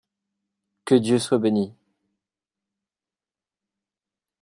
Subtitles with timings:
[0.83, 1.75] Que Dieu soit bénit!